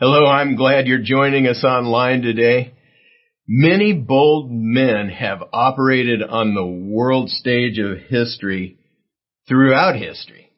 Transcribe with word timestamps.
Hello, 0.00 0.24
I'm 0.24 0.56
glad 0.56 0.86
you're 0.86 1.02
joining 1.02 1.46
us 1.46 1.62
online 1.62 2.22
today. 2.22 2.72
Many 3.46 3.92
bold 3.92 4.50
men 4.50 5.10
have 5.10 5.42
operated 5.52 6.22
on 6.22 6.54
the 6.54 6.64
world 6.64 7.28
stage 7.28 7.78
of 7.78 7.98
history 8.08 8.78
throughout 9.46 9.96
history. 9.96 10.52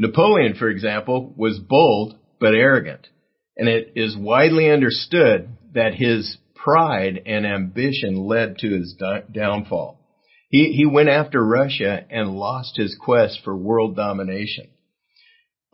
Napoleon, 0.00 0.56
for 0.58 0.68
example, 0.68 1.32
was 1.36 1.60
bold 1.60 2.18
but 2.40 2.54
arrogant, 2.54 3.06
and 3.56 3.68
it 3.68 3.92
is 3.94 4.16
widely 4.16 4.68
understood 4.68 5.56
that 5.74 5.94
his 5.94 6.36
pride 6.56 7.22
and 7.24 7.46
ambition 7.46 8.16
led 8.26 8.58
to 8.58 8.68
his 8.68 9.00
downfall. 9.32 10.00
He, 10.48 10.72
he 10.72 10.86
went 10.86 11.08
after 11.08 11.40
Russia 11.40 12.04
and 12.10 12.34
lost 12.34 12.76
his 12.76 12.98
quest 13.00 13.42
for 13.44 13.56
world 13.56 13.94
domination. 13.94 14.70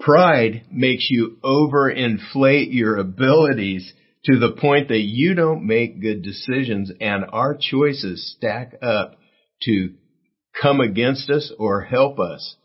Pride 0.00 0.64
makes 0.70 1.08
you 1.10 1.38
overinflate 1.42 2.72
your 2.72 2.98
abilities 2.98 3.92
to 4.24 4.38
the 4.38 4.52
point 4.52 4.88
that 4.88 5.00
you 5.00 5.34
don't 5.34 5.66
make 5.66 6.00
good 6.00 6.22
decisions 6.22 6.90
and 7.00 7.24
our 7.32 7.56
choices 7.60 8.34
stack 8.36 8.74
up 8.82 9.16
to 9.62 9.94
come 10.60 10.80
against 10.80 11.30
us 11.30 11.52
or 11.58 11.82
help 11.82 12.18
us 12.18 12.56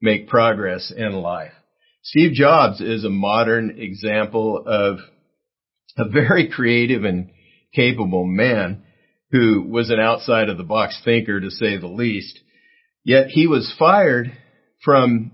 make 0.00 0.28
progress 0.28 0.92
in 0.94 1.12
life. 1.12 1.52
Steve 2.02 2.32
Jobs 2.32 2.80
is 2.80 3.04
a 3.04 3.10
modern 3.10 3.78
example 3.78 4.62
of 4.66 4.98
a 5.96 6.08
very 6.08 6.50
creative 6.50 7.04
and 7.04 7.30
capable 7.74 8.26
man 8.26 8.82
who 9.30 9.62
was 9.62 9.90
an 9.90 10.00
outside 10.00 10.48
of 10.48 10.58
the 10.58 10.64
box 10.64 11.00
thinker 11.04 11.40
to 11.40 11.50
say 11.50 11.78
the 11.78 11.86
least. 11.86 12.38
Yet 13.04 13.28
he 13.28 13.46
was 13.46 13.74
fired 13.78 14.32
from 14.84 15.32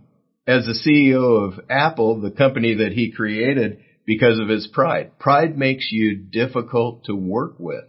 as 0.49 0.65
the 0.65 0.73
CEO 0.73 1.47
of 1.47 1.61
Apple, 1.69 2.23
the 2.23 2.31
company 2.31 2.77
that 2.77 2.93
he 2.93 3.13
created, 3.13 3.85
because 4.07 4.39
of 4.41 4.49
his 4.49 4.67
pride. 4.67 5.19
Pride 5.19 5.59
makes 5.59 5.89
you 5.93 6.17
difficult 6.17 7.05
to 7.05 7.15
work 7.15 7.57
with 7.59 7.85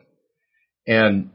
and 0.86 1.30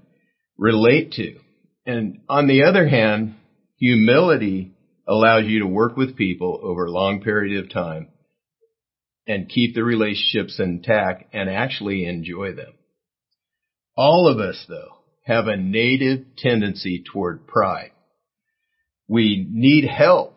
relate 0.59 1.13
to. 1.13 1.39
And 1.87 2.21
on 2.29 2.47
the 2.47 2.65
other 2.65 2.87
hand, 2.87 3.37
humility 3.79 4.75
allows 5.09 5.47
you 5.47 5.61
to 5.61 5.67
work 5.67 5.97
with 5.97 6.19
people 6.19 6.61
over 6.63 6.85
a 6.85 6.91
long 6.91 7.23
period 7.23 7.65
of 7.65 7.73
time 7.73 8.09
and 9.27 9.49
keep 9.49 9.75
the 9.75 9.83
relationships 9.83 10.61
intact 10.61 11.35
and 11.35 11.49
actually 11.49 12.05
enjoy 12.05 12.53
them. 12.53 12.75
All 13.97 14.29
of 14.31 14.39
us, 14.39 14.63
though, 14.69 14.99
have 15.25 15.47
a 15.47 15.57
native 15.57 16.37
tendency 16.37 17.03
toward 17.11 17.47
pride. 17.47 17.93
We 19.09 19.47
need 19.51 19.89
help 19.89 20.34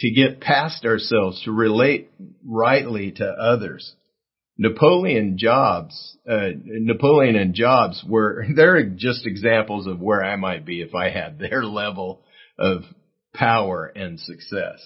to 0.00 0.10
get 0.10 0.40
past 0.40 0.84
ourselves, 0.84 1.42
to 1.44 1.52
relate 1.52 2.10
rightly 2.44 3.12
to 3.12 3.24
others. 3.26 3.94
Napoleon 4.56 5.38
Jobs, 5.38 6.16
uh, 6.28 6.48
Napoleon 6.64 7.36
and 7.36 7.54
Jobs 7.54 8.04
were, 8.06 8.44
they're 8.54 8.82
just 8.84 9.26
examples 9.26 9.86
of 9.86 10.00
where 10.00 10.22
I 10.22 10.36
might 10.36 10.64
be 10.64 10.82
if 10.82 10.94
I 10.94 11.10
had 11.10 11.38
their 11.38 11.64
level 11.64 12.22
of 12.58 12.82
power 13.34 13.86
and 13.86 14.18
success. 14.18 14.84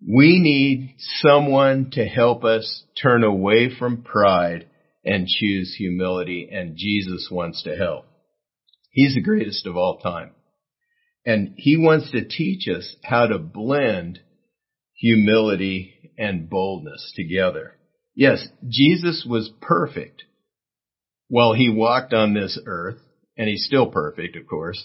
We 0.00 0.38
need 0.38 0.94
someone 1.22 1.90
to 1.92 2.04
help 2.06 2.44
us 2.44 2.84
turn 3.02 3.24
away 3.24 3.70
from 3.76 4.02
pride 4.02 4.68
and 5.04 5.26
choose 5.26 5.74
humility 5.76 6.48
and 6.52 6.76
Jesus 6.76 7.28
wants 7.30 7.64
to 7.64 7.74
help. 7.74 8.04
He's 8.90 9.14
the 9.14 9.22
greatest 9.22 9.66
of 9.66 9.76
all 9.76 9.98
time. 9.98 10.30
And 11.24 11.54
he 11.56 11.76
wants 11.76 12.10
to 12.12 12.26
teach 12.26 12.68
us 12.68 12.96
how 13.02 13.26
to 13.26 13.38
blend 13.38 14.20
humility 14.94 16.12
and 16.16 16.48
boldness 16.48 17.12
together. 17.14 17.76
Yes, 18.14 18.46
Jesus 18.68 19.24
was 19.28 19.50
perfect 19.60 20.24
while 21.28 21.52
he 21.52 21.70
walked 21.70 22.12
on 22.12 22.34
this 22.34 22.58
earth, 22.66 22.98
and 23.36 23.48
he's 23.48 23.64
still 23.64 23.86
perfect, 23.86 24.36
of 24.36 24.46
course. 24.46 24.84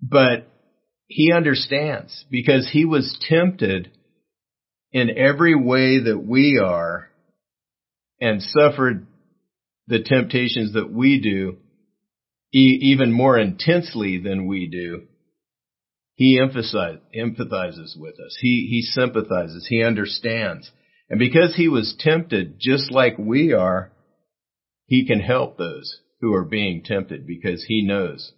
But 0.00 0.48
he 1.06 1.32
understands 1.32 2.24
because 2.30 2.68
he 2.72 2.84
was 2.84 3.16
tempted 3.28 3.90
in 4.92 5.16
every 5.16 5.54
way 5.54 6.00
that 6.00 6.18
we 6.18 6.58
are 6.62 7.08
and 8.20 8.42
suffered 8.42 9.06
the 9.86 10.02
temptations 10.02 10.72
that 10.72 10.90
we 10.90 11.20
do 11.20 11.58
even 12.60 13.12
more 13.12 13.38
intensely 13.38 14.18
than 14.18 14.46
we 14.46 14.66
do, 14.66 15.02
he 16.14 16.38
empathizes 16.38 17.98
with 17.98 18.14
us. 18.14 18.38
He, 18.40 18.68
he 18.70 18.82
sympathizes. 18.82 19.66
He 19.68 19.82
understands. 19.82 20.70
And 21.10 21.18
because 21.18 21.54
he 21.54 21.68
was 21.68 21.94
tempted 21.98 22.58
just 22.58 22.90
like 22.90 23.18
we 23.18 23.52
are, 23.52 23.92
he 24.86 25.06
can 25.06 25.20
help 25.20 25.58
those 25.58 26.00
who 26.20 26.32
are 26.34 26.44
being 26.44 26.82
tempted 26.82 27.26
because 27.26 27.64
he 27.68 27.86
knows 27.86 28.32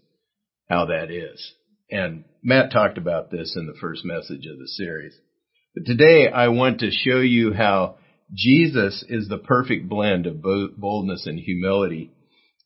how 0.69 0.87
that 0.87 1.11
is. 1.11 1.55
And 1.91 2.25
Matt 2.43 2.73
talked 2.73 2.99
about 2.99 3.31
this 3.31 3.55
in 3.57 3.67
the 3.67 3.79
first 3.81 4.05
message 4.05 4.47
of 4.51 4.59
the 4.59 4.69
series. 4.69 5.17
But 5.75 5.87
today 5.87 6.29
I 6.29 6.49
want 6.49 6.81
to 6.81 6.91
show 6.91 7.21
you 7.21 7.53
how 7.53 7.97
Jesus 8.35 9.05
is 9.09 9.29
the 9.29 9.39
perfect 9.39 9.89
blend 9.89 10.27
of 10.27 10.43
boldness 10.43 11.27
and 11.27 11.39
humility 11.39 12.11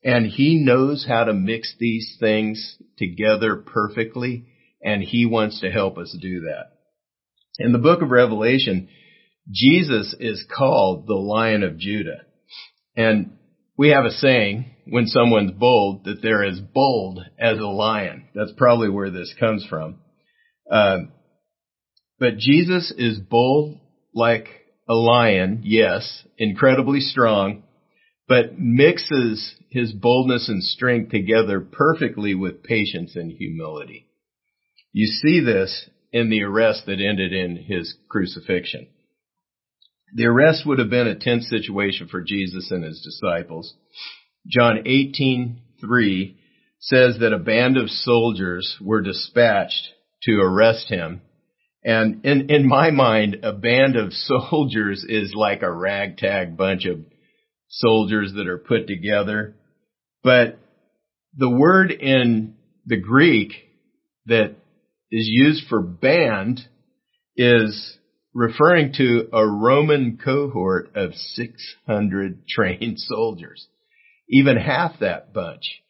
and 0.04 0.26
he 0.26 0.56
knows 0.56 1.06
how 1.08 1.24
to 1.24 1.32
mix 1.32 1.74
these 1.78 2.16
things 2.18 2.76
together 2.98 3.56
perfectly, 3.56 4.46
and 4.82 5.02
he 5.02 5.26
wants 5.26 5.60
to 5.60 5.70
help 5.70 5.98
us 5.98 6.16
do 6.20 6.40
that. 6.40 6.72
In 7.58 7.72
the 7.72 7.78
book 7.78 8.02
of 8.02 8.10
Revelation, 8.10 8.88
Jesus 9.50 10.14
is 10.18 10.44
called 10.56 11.06
the 11.06 11.14
Lion 11.14 11.62
of 11.62 11.78
Judah. 11.78 12.22
And 12.96 13.38
we 13.76 13.90
have 13.90 14.04
a 14.04 14.10
saying 14.10 14.74
when 14.86 15.06
someone's 15.06 15.52
bold 15.52 16.04
that 16.04 16.20
they're 16.22 16.44
as 16.44 16.60
bold 16.60 17.20
as 17.38 17.58
a 17.58 17.66
lion. 17.66 18.28
That's 18.34 18.52
probably 18.56 18.90
where 18.90 19.10
this 19.10 19.34
comes 19.38 19.64
from. 19.68 20.00
Uh, 20.70 20.98
but 22.18 22.38
Jesus 22.38 22.92
is 22.96 23.18
bold 23.18 23.80
like 24.14 24.46
a 24.88 24.94
lion, 24.94 25.62
yes, 25.64 26.24
incredibly 26.38 27.00
strong, 27.00 27.64
but 28.32 28.58
mixes 28.58 29.56
his 29.68 29.92
boldness 29.92 30.48
and 30.48 30.64
strength 30.64 31.10
together 31.10 31.60
perfectly 31.60 32.34
with 32.34 32.62
patience 32.62 33.14
and 33.14 33.30
humility. 33.30 34.06
You 34.90 35.06
see 35.06 35.40
this 35.40 35.90
in 36.14 36.30
the 36.30 36.42
arrest 36.42 36.86
that 36.86 36.98
ended 36.98 37.34
in 37.34 37.56
his 37.56 37.94
crucifixion. 38.08 38.88
The 40.14 40.24
arrest 40.24 40.64
would 40.64 40.78
have 40.78 40.88
been 40.88 41.08
a 41.08 41.14
tense 41.14 41.46
situation 41.50 42.08
for 42.08 42.22
Jesus 42.22 42.70
and 42.70 42.82
his 42.82 43.02
disciples. 43.02 43.74
John 44.48 44.78
18:3 44.86 46.36
says 46.80 47.18
that 47.18 47.34
a 47.34 47.38
band 47.38 47.76
of 47.76 47.90
soldiers 47.90 48.78
were 48.80 49.02
dispatched 49.02 49.90
to 50.22 50.40
arrest 50.40 50.88
him. 50.88 51.20
And 51.84 52.24
in, 52.24 52.48
in 52.48 52.66
my 52.66 52.92
mind, 52.92 53.40
a 53.42 53.52
band 53.52 53.96
of 53.96 54.12
soldiers 54.14 55.04
is 55.06 55.34
like 55.34 55.60
a 55.60 55.70
ragtag 55.70 56.56
bunch 56.56 56.86
of 56.86 57.11
soldiers 57.72 58.32
that 58.36 58.46
are 58.46 58.58
put 58.58 58.86
together. 58.86 59.56
But 60.22 60.58
the 61.36 61.50
word 61.50 61.90
in 61.90 62.54
the 62.86 63.00
Greek 63.00 63.52
that 64.26 64.54
is 65.10 65.26
used 65.28 65.66
for 65.68 65.80
band 65.82 66.60
is 67.36 67.98
referring 68.34 68.92
to 68.94 69.28
a 69.32 69.46
Roman 69.46 70.18
cohort 70.22 70.92
of 70.94 71.14
600 71.14 72.46
trained 72.46 72.94
soldiers. 72.98 73.66
Even 74.28 74.56
half 74.56 75.00
that 75.00 75.32
bunch 75.34 75.82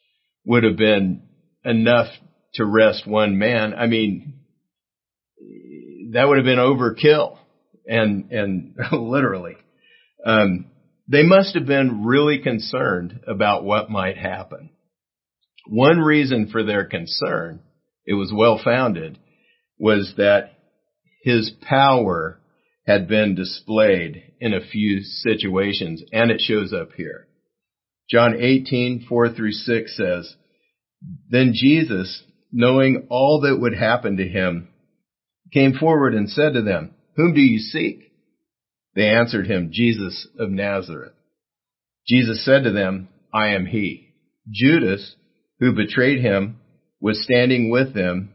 would 0.44 0.64
have 0.64 0.76
been 0.76 1.22
enough 1.64 2.08
to 2.54 2.64
rest 2.64 3.06
one 3.06 3.38
man. 3.38 3.74
I 3.74 3.86
mean, 3.86 4.34
that 6.12 6.26
would 6.26 6.38
have 6.38 6.44
been 6.44 6.58
overkill 6.58 7.38
and, 7.86 8.30
and 8.32 8.74
literally. 8.92 9.56
Um, 10.24 10.66
they 11.12 11.22
must 11.22 11.54
have 11.54 11.66
been 11.66 12.04
really 12.04 12.38
concerned 12.38 13.20
about 13.28 13.64
what 13.64 13.90
might 13.90 14.16
happen. 14.16 14.70
One 15.68 15.98
reason 15.98 16.48
for 16.50 16.64
their 16.64 16.86
concern, 16.86 17.60
it 18.06 18.14
was 18.14 18.32
well 18.34 18.58
founded, 18.64 19.18
was 19.78 20.14
that 20.16 20.54
his 21.22 21.52
power 21.68 22.40
had 22.86 23.08
been 23.08 23.34
displayed 23.34 24.22
in 24.40 24.54
a 24.54 24.66
few 24.66 25.02
situations, 25.02 26.02
and 26.12 26.30
it 26.30 26.40
shows 26.40 26.72
up 26.72 26.92
here. 26.96 27.28
John 28.08 28.34
18, 28.40 29.04
4 29.06 29.34
through 29.34 29.52
6 29.52 29.94
says, 29.94 30.34
Then 31.28 31.52
Jesus, 31.54 32.22
knowing 32.50 33.06
all 33.10 33.42
that 33.42 33.60
would 33.60 33.74
happen 33.74 34.16
to 34.16 34.26
him, 34.26 34.68
came 35.52 35.74
forward 35.74 36.14
and 36.14 36.30
said 36.30 36.54
to 36.54 36.62
them, 36.62 36.94
Whom 37.16 37.34
do 37.34 37.40
you 37.42 37.58
seek? 37.58 38.11
They 38.94 39.08
answered 39.08 39.46
him, 39.46 39.70
Jesus 39.72 40.28
of 40.38 40.50
Nazareth. 40.50 41.14
Jesus 42.06 42.44
said 42.44 42.64
to 42.64 42.72
them, 42.72 43.08
I 43.32 43.48
am 43.48 43.66
he. 43.66 44.12
Judas, 44.50 45.14
who 45.60 45.74
betrayed 45.74 46.20
him, 46.20 46.58
was 47.00 47.22
standing 47.22 47.70
with 47.70 47.94
them. 47.94 48.32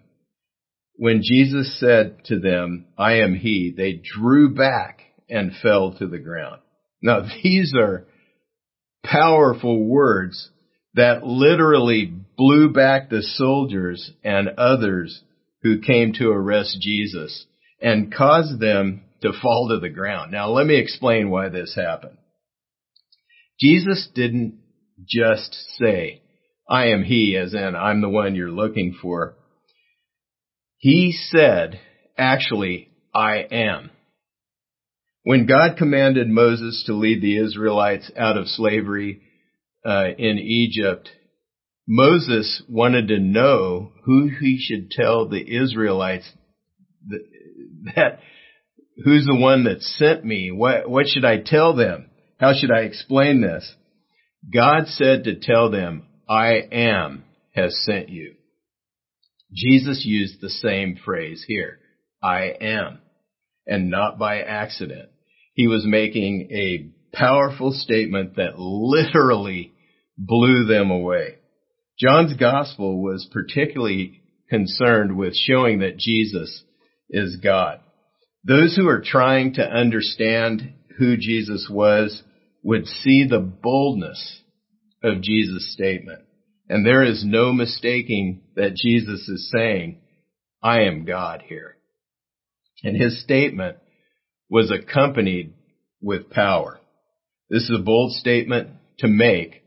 When 0.95 1.21
Jesus 1.23 1.79
said 1.79 2.25
to 2.25 2.39
them, 2.39 2.87
I 2.97 3.19
am 3.19 3.35
he, 3.35 3.73
they 3.75 4.01
drew 4.03 4.53
back 4.53 5.01
and 5.29 5.51
fell 5.61 5.93
to 5.99 6.07
the 6.07 6.17
ground. 6.17 6.61
Now 7.01 7.21
these 7.43 7.73
are 7.77 8.07
powerful 9.03 9.85
words 9.85 10.49
that 10.95 11.23
literally 11.23 12.11
blew 12.37 12.71
back 12.71 13.09
the 13.09 13.21
soldiers 13.21 14.11
and 14.23 14.49
others 14.57 15.21
who 15.61 15.81
came 15.81 16.13
to 16.13 16.29
arrest 16.29 16.77
Jesus 16.81 17.45
and 17.81 18.13
caused 18.13 18.59
them 18.59 19.03
to 19.21 19.33
fall 19.41 19.69
to 19.69 19.79
the 19.79 19.89
ground. 19.89 20.31
Now 20.31 20.49
let 20.49 20.65
me 20.65 20.75
explain 20.75 21.29
why 21.29 21.49
this 21.49 21.75
happened. 21.75 22.17
Jesus 23.59 24.07
didn't 24.13 24.59
just 25.07 25.55
say, 25.79 26.21
I 26.69 26.87
am 26.87 27.03
he, 27.03 27.37
as 27.37 27.53
in 27.53 27.75
I'm 27.75 28.01
the 28.01 28.09
one 28.09 28.35
you're 28.35 28.51
looking 28.51 28.97
for. 29.01 29.35
He 30.77 31.11
said, 31.31 31.79
actually, 32.17 32.89
I 33.13 33.37
am. 33.51 33.89
When 35.23 35.45
God 35.45 35.77
commanded 35.77 36.29
Moses 36.29 36.83
to 36.85 36.93
lead 36.93 37.21
the 37.21 37.37
Israelites 37.37 38.11
out 38.15 38.37
of 38.37 38.47
slavery 38.47 39.21
uh, 39.85 40.09
in 40.17 40.37
Egypt, 40.37 41.09
Moses 41.87 42.61
wanted 42.69 43.07
to 43.07 43.19
know 43.19 43.91
who 44.03 44.29
he 44.39 44.59
should 44.59 44.91
tell 44.91 45.27
the 45.27 45.41
Israelites 45.41 46.29
that, 47.07 47.25
that 47.95 48.19
who's 49.03 49.25
the 49.25 49.35
one 49.35 49.65
that 49.65 49.81
sent 49.81 50.23
me? 50.23 50.51
What, 50.51 50.89
what 50.89 51.07
should 51.07 51.25
I 51.25 51.37
tell 51.43 51.75
them? 51.75 52.09
How 52.39 52.53
should 52.53 52.71
I 52.71 52.81
explain 52.81 53.41
this? 53.41 53.75
God 54.53 54.87
said 54.87 55.23
to 55.23 55.39
tell 55.39 55.71
them, 55.71 56.07
I 56.29 56.61
am 56.71 57.23
has 57.53 57.83
sent 57.85 58.09
you. 58.09 58.35
Jesus 59.53 60.03
used 60.05 60.41
the 60.41 60.49
same 60.49 60.97
phrase 61.03 61.43
here. 61.47 61.79
I 62.21 62.53
am. 62.61 62.99
And 63.65 63.89
not 63.89 64.19
by 64.19 64.41
accident. 64.41 65.09
He 65.53 65.67
was 65.67 65.85
making 65.85 66.49
a 66.51 66.91
powerful 67.15 67.71
statement 67.71 68.35
that 68.35 68.59
literally 68.59 69.73
blew 70.17 70.65
them 70.65 70.91
away. 70.91 71.35
John's 71.99 72.33
gospel 72.33 73.01
was 73.01 73.27
particularly 73.31 74.21
concerned 74.49 75.17
with 75.17 75.35
showing 75.35 75.79
that 75.79 75.97
Jesus 75.97 76.63
is 77.09 77.37
God. 77.43 77.79
Those 78.47 78.77
who 78.77 78.87
are 78.87 79.01
trying 79.01 79.55
to 79.55 79.69
understand 79.69 80.73
who 80.97 81.17
Jesus 81.17 81.67
was 81.69 82.23
would 82.63 82.85
see 82.87 83.27
the 83.27 83.41
boldness 83.41 84.41
of 85.03 85.21
Jesus' 85.21 85.73
statement. 85.73 86.21
And 86.69 86.85
there 86.85 87.03
is 87.03 87.25
no 87.25 87.51
mistaking 87.51 88.43
that 88.55 88.75
Jesus 88.75 89.27
is 89.27 89.51
saying, 89.53 89.99
I 90.63 90.83
am 90.83 91.03
God 91.03 91.43
here. 91.45 91.75
And 92.83 92.95
his 92.95 93.21
statement 93.21 93.77
was 94.49 94.71
accompanied 94.71 95.53
with 96.01 96.29
power. 96.29 96.79
This 97.49 97.63
is 97.63 97.77
a 97.77 97.83
bold 97.83 98.13
statement 98.13 98.69
to 98.99 99.09
make, 99.09 99.61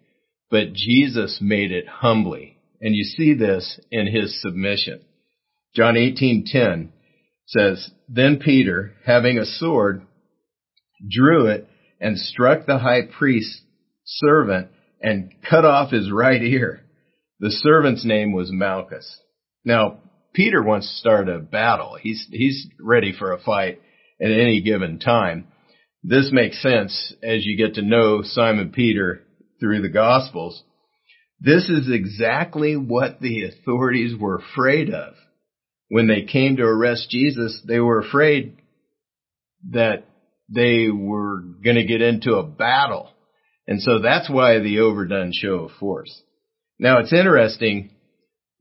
but 0.51 0.73
Jesus 0.73 1.39
made 1.43 1.71
it 1.71 1.87
humbly. 1.87 2.57
And 2.81 2.95
you 2.95 3.05
see 3.05 3.35
this 3.35 3.79
in 3.91 4.07
his 4.07 4.41
submission. 4.41 5.03
John 5.75 5.97
18:10 5.97 6.93
says, 7.51 7.91
Then 8.09 8.39
Peter, 8.39 8.95
having 9.05 9.39
a 9.39 9.45
sword, 9.45 10.03
drew 11.09 11.47
it 11.47 11.69
and 12.01 12.19
struck 12.19 12.67
the 12.67 12.79
high 12.79 13.03
priest's 13.03 13.61
servant 14.05 14.69
and 15.01 15.33
cut 15.49 15.65
off 15.65 15.91
his 15.91 16.11
right 16.11 16.43
ear. 16.43 16.83
The 17.41 17.51
servant's 17.51 18.05
name 18.05 18.33
was 18.33 18.51
Malchus. 18.53 19.19
Now, 19.65 19.99
Peter 20.33 20.63
wants 20.63 20.89
to 20.89 20.97
start 20.97 21.29
a 21.29 21.39
battle. 21.39 21.97
He's, 22.01 22.27
he's 22.31 22.67
ready 22.81 23.13
for 23.19 23.33
a 23.33 23.41
fight 23.41 23.81
at 24.21 24.31
any 24.31 24.61
given 24.63 24.99
time. 24.99 25.49
This 26.03 26.31
makes 26.33 26.63
sense 26.63 27.15
as 27.23 27.45
you 27.45 27.57
get 27.57 27.75
to 27.75 27.83
know 27.83 28.23
Simon 28.23 28.71
Peter 28.71 29.23
through 29.59 29.83
the 29.83 29.89
Gospels. 29.89 30.63
This 31.41 31.69
is 31.69 31.91
exactly 31.91 32.77
what 32.77 33.21
the 33.21 33.45
authorities 33.45 34.19
were 34.19 34.39
afraid 34.39 34.91
of. 34.91 35.15
When 35.91 36.07
they 36.07 36.23
came 36.23 36.57
to 36.57 36.63
arrest 36.63 37.11
Jesus, 37.11 37.61
they 37.67 37.81
were 37.81 37.99
afraid 37.99 38.57
that 39.71 40.05
they 40.49 40.87
were 40.89 41.41
going 41.41 41.75
to 41.75 41.85
get 41.85 42.01
into 42.01 42.37
a 42.37 42.45
battle. 42.45 43.11
And 43.67 43.83
so 43.83 43.99
that's 43.99 44.31
why 44.31 44.61
the 44.61 44.79
overdone 44.79 45.33
show 45.35 45.65
of 45.65 45.73
force. 45.81 46.23
Now 46.79 47.01
it's 47.01 47.13
interesting. 47.13 47.91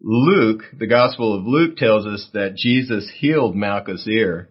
Luke, 0.02 0.64
the 0.76 0.88
Gospel 0.88 1.38
of 1.38 1.46
Luke 1.46 1.78
tells 1.78 2.08
us 2.08 2.28
that 2.34 2.56
Jesus 2.56 3.08
healed 3.20 3.56
Malchus' 3.56 4.08
ear. 4.08 4.50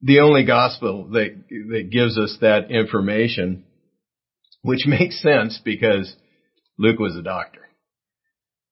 The 0.00 0.20
only 0.20 0.44
gospel 0.44 1.10
that, 1.12 1.44
that 1.50 1.90
gives 1.92 2.16
us 2.18 2.38
that 2.40 2.70
information, 2.70 3.64
which 4.62 4.86
makes 4.86 5.20
sense 5.20 5.60
because 5.62 6.16
Luke 6.78 6.98
was 6.98 7.14
a 7.14 7.22
doctor. 7.22 7.65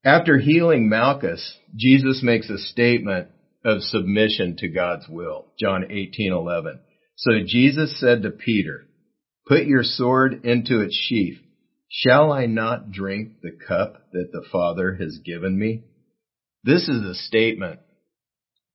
After 0.04 0.38
healing 0.38 0.90
Malchus, 0.90 1.58
Jesus 1.74 2.22
makes 2.22 2.50
a 2.50 2.58
statement 2.58 3.28
of 3.64 3.82
submission 3.82 4.56
to 4.58 4.68
God's 4.68 5.08
will. 5.08 5.46
John 5.58 5.84
18:11. 5.90 6.80
So 7.16 7.40
Jesus 7.46 7.98
said 7.98 8.22
to 8.22 8.30
Peter, 8.30 8.86
Put 9.46 9.64
your 9.64 9.82
sword 9.82 10.44
into 10.44 10.80
its 10.80 10.94
sheath. 10.94 11.40
Shall 11.88 12.32
I 12.32 12.46
not 12.46 12.90
drink 12.90 13.40
the 13.40 13.52
cup 13.52 14.10
that 14.12 14.30
the 14.32 14.44
Father 14.50 14.94
has 14.94 15.20
given 15.24 15.58
me? 15.58 15.84
This 16.64 16.88
is 16.88 17.02
a 17.02 17.14
statement 17.14 17.80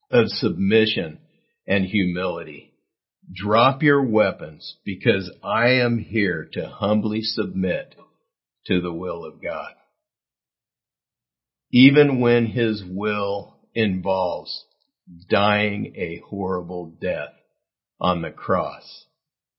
of 0.09 0.29
submission 0.29 1.19
and 1.67 1.85
humility. 1.85 2.73
Drop 3.31 3.83
your 3.83 4.03
weapons 4.03 4.77
because 4.83 5.29
I 5.43 5.81
am 5.81 5.99
here 5.99 6.49
to 6.53 6.67
humbly 6.67 7.21
submit 7.21 7.93
to 8.65 8.81
the 8.81 8.93
will 8.93 9.25
of 9.25 9.41
God. 9.43 9.73
Even 11.71 12.19
when 12.19 12.47
his 12.47 12.83
will 12.83 13.55
involves 13.73 14.65
dying 15.29 15.93
a 15.95 16.21
horrible 16.27 16.93
death 16.99 17.33
on 17.99 18.21
the 18.21 18.31
cross 18.31 19.05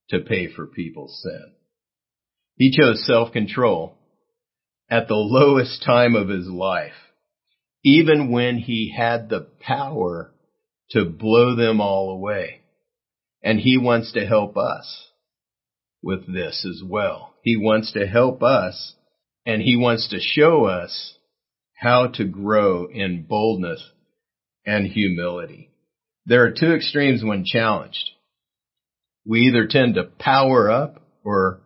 to 0.09 0.21
pay 0.21 0.49
for 0.49 0.67
people's 0.67 1.21
sin. 1.23 1.53
He 2.57 2.73
chose 2.77 3.07
self-control 3.07 3.97
at 4.91 5.07
the 5.09 5.15
lowest 5.15 5.83
time 5.85 6.17
of 6.17 6.29
his 6.29 6.47
life, 6.47 6.93
even 7.85 8.31
when 8.31 8.59
he 8.59 8.93
had 8.95 9.29
the 9.29 9.49
power 9.61 10.33
to 10.91 11.05
blow 11.05 11.55
them 11.55 11.81
all 11.81 12.11
away. 12.11 12.63
And 13.43 13.61
he 13.61 13.79
wants 13.79 14.13
to 14.13 14.27
help 14.27 14.57
us 14.57 15.09
with 16.03 16.27
this 16.27 16.67
as 16.69 16.83
well. 16.85 17.35
He 17.43 17.57
wants 17.57 17.93
to 17.93 18.07
help 18.07 18.43
us 18.43 18.95
and 19.47 19.63
he 19.63 19.77
wants 19.77 20.09
to 20.11 20.19
show 20.21 20.65
us 20.65 21.17
how 21.81 22.09
to 22.09 22.25
grow 22.25 22.87
in 22.87 23.25
boldness 23.29 23.83
and 24.67 24.87
humility. 24.87 25.71
There 26.27 26.45
are 26.45 26.55
two 26.59 26.73
extremes 26.75 27.25
when 27.25 27.45
challenged 27.45 28.11
we 29.25 29.43
either 29.43 29.67
tend 29.69 29.95
to 29.95 30.05
power 30.05 30.71
up 30.71 31.03
or 31.25 31.61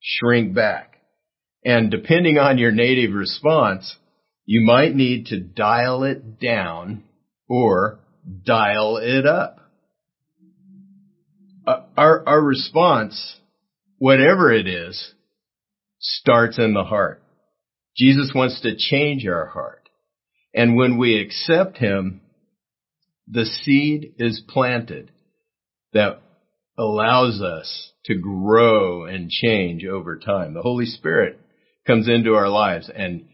shrink 0.00 0.54
back. 0.54 1.00
And 1.64 1.90
depending 1.90 2.38
on 2.38 2.58
your 2.58 2.72
native 2.72 3.14
response, 3.14 3.96
you 4.44 4.64
might 4.64 4.94
need 4.94 5.26
to 5.26 5.40
dial 5.40 6.04
it 6.04 6.38
down 6.38 7.04
or 7.48 8.00
dial 8.44 8.98
it 8.98 9.26
up. 9.26 9.60
Uh, 11.66 11.82
our, 11.96 12.28
our 12.28 12.40
response, 12.40 13.36
whatever 13.98 14.52
it 14.52 14.68
is, 14.68 15.14
starts 15.98 16.58
in 16.58 16.74
the 16.74 16.84
heart. 16.84 17.22
Jesus 17.96 18.32
wants 18.34 18.60
to 18.60 18.76
change 18.76 19.26
our 19.26 19.46
heart. 19.46 19.88
And 20.54 20.76
when 20.76 20.98
we 20.98 21.20
accept 21.20 21.78
Him, 21.78 22.20
the 23.28 23.44
seed 23.44 24.14
is 24.18 24.42
planted 24.48 25.10
that 25.92 26.20
allows 26.78 27.40
us 27.40 27.92
to 28.04 28.14
grow 28.14 29.04
and 29.04 29.30
change 29.30 29.84
over 29.84 30.18
time. 30.18 30.54
The 30.54 30.62
Holy 30.62 30.86
Spirit 30.86 31.40
comes 31.86 32.08
into 32.08 32.34
our 32.34 32.48
lives 32.48 32.90
and 32.94 33.28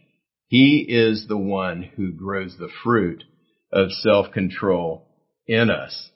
He 0.47 0.87
is 0.89 1.27
the 1.29 1.39
one 1.39 1.83
who 1.83 2.13
grows 2.13 2.57
the 2.59 2.71
fruit 2.83 3.25
of 3.73 3.91
self-control 3.91 5.07
in 5.47 5.71
us. 5.71 6.11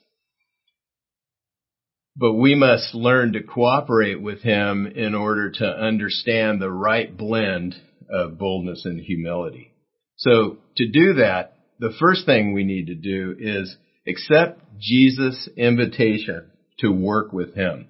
But 2.15 2.33
we 2.33 2.55
must 2.55 2.95
learn 2.95 3.33
to 3.33 3.43
cooperate 3.43 4.21
with 4.21 4.41
Him 4.41 4.87
in 4.87 5.13
order 5.13 5.51
to 5.51 5.65
understand 5.65 6.59
the 6.59 6.71
right 6.71 7.15
blend 7.15 7.75
of 8.09 8.37
boldness 8.37 8.85
and 8.85 8.99
humility. 8.99 9.71
So 10.17 10.57
to 10.77 10.87
do 10.87 11.13
that, 11.15 11.53
the 11.79 11.93
first 11.99 12.25
thing 12.25 12.53
we 12.53 12.63
need 12.63 12.87
to 12.87 12.95
do 12.95 13.35
is 13.37 13.75
accept 14.07 14.61
Jesus' 14.79 15.49
invitation 15.55 16.49
to 16.79 16.89
work 16.89 17.33
with 17.33 17.55
him. 17.55 17.87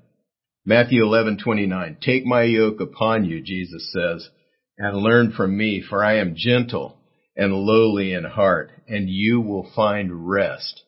Matthew 0.66 1.04
11:29 1.04 2.02
Take 2.02 2.26
my 2.26 2.44
yoke 2.44 2.82
upon 2.82 3.26
you, 3.26 3.42
Jesus 3.42 3.92
says, 3.94 4.30
and 4.78 4.98
learn 4.98 5.32
from 5.32 5.58
me, 5.58 5.82
for 5.82 6.04
I 6.04 6.18
am 6.18 6.36
gentle 6.36 6.98
and 7.36 7.54
lowly 7.54 8.14
in 8.14 8.24
heart, 8.24 8.72
and 8.88 9.10
you 9.10 9.40
will 9.40 9.72
find 9.76 10.28
rest 10.28 10.84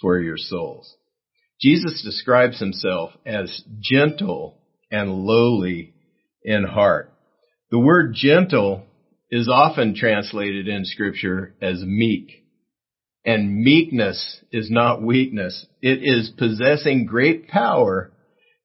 for 0.00 0.20
your 0.20 0.36
souls. 0.36 0.94
Jesus 1.60 2.02
describes 2.04 2.60
himself 2.60 3.10
as 3.26 3.64
gentle 3.80 4.58
and 4.90 5.24
lowly 5.24 5.94
in 6.42 6.64
heart. 6.64 7.07
The 7.70 7.78
word 7.78 8.14
gentle 8.14 8.84
is 9.30 9.48
often 9.48 9.94
translated 9.94 10.68
in 10.68 10.84
scripture 10.84 11.54
as 11.60 11.82
meek. 11.82 12.44
And 13.24 13.62
meekness 13.62 14.40
is 14.50 14.70
not 14.70 15.02
weakness. 15.02 15.66
It 15.82 15.98
is 16.02 16.30
possessing 16.38 17.04
great 17.04 17.48
power, 17.48 18.10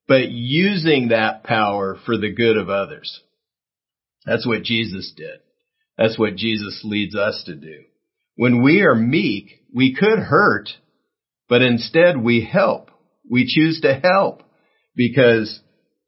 but 0.08 0.30
using 0.30 1.10
that 1.10 1.44
power 1.44 1.98
for 2.06 2.18
the 2.18 2.32
good 2.32 2.56
of 2.56 2.70
others. 2.70 3.20
That's 4.26 4.48
what 4.48 4.64
Jesus 4.64 5.12
did. 5.18 5.40
That's 5.98 6.18
what 6.18 6.38
Jesus 6.38 6.82
leads 6.86 7.16
us 7.16 7.44
to 7.46 7.56
do. 7.56 7.84
When 8.36 8.64
we 8.64 8.82
are 8.84 8.96
meek, 8.96 9.64
we 9.74 9.94
could 9.94 10.20
hurt, 10.20 10.70
but 11.50 11.62
instead 11.62 12.24
we 12.24 12.46
help. 12.46 12.90
We 13.30 13.46
choose 13.46 13.82
to 13.82 14.00
help 14.02 14.44
because 14.96 15.60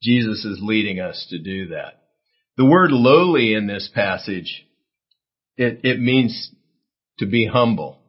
Jesus 0.02 0.46
is 0.46 0.60
leading 0.62 1.00
us 1.00 1.28
to 1.30 1.40
do 1.40 1.68
that. 1.70 2.05
The 2.58 2.66
word 2.66 2.92
lowly 2.92 3.54
in 3.54 3.68
this 3.68 3.90
passage, 3.94 4.66
it, 5.58 5.82
it 5.84 6.00
means 6.00 6.52
to 7.20 7.26
be 7.26 7.46
humble, 7.46 8.00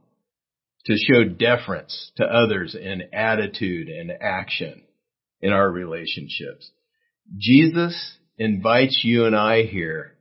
to 0.84 0.96
show 0.96 1.24
deference 1.24 2.12
to 2.16 2.24
others 2.24 2.76
in 2.80 3.02
attitude 3.12 3.88
and 3.88 4.12
action 4.20 4.82
in 5.40 5.52
our 5.52 5.68
relationships. 5.70 6.70
Jesus 7.36 8.18
invites 8.38 9.00
you 9.02 9.24
and 9.24 9.34
I 9.34 9.62
here 9.62 10.12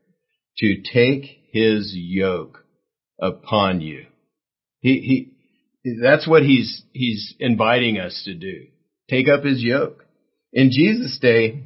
to 0.58 0.82
take 0.82 1.26
his 1.52 1.94
yoke 1.96 2.66
upon 3.22 3.82
you. 3.82 4.06
He, 4.80 5.32
he, 5.84 5.96
that's 6.02 6.28
what 6.28 6.44
he's, 6.44 6.82
he's 6.94 7.36
inviting 7.40 8.00
us 8.00 8.24
to 8.26 8.34
do. 8.34 8.68
Take 9.10 9.28
up 9.28 9.44
his 9.44 9.62
yoke. 9.62 10.04
In 10.52 10.72
Jesus' 10.72 11.20
day, 11.22 11.66